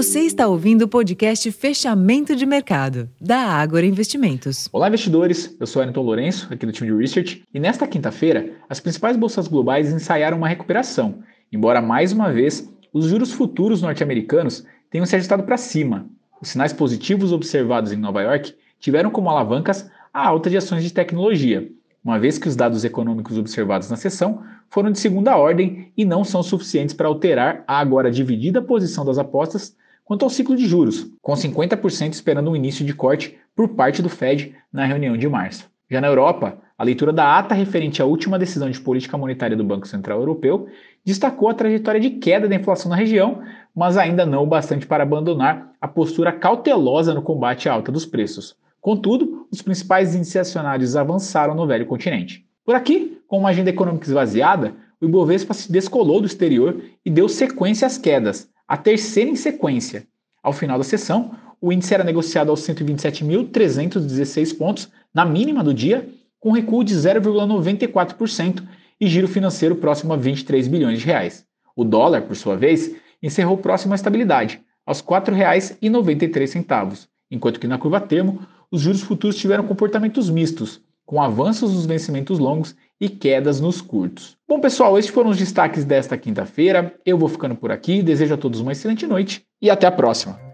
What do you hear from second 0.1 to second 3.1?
está ouvindo o podcast Fechamento de Mercado,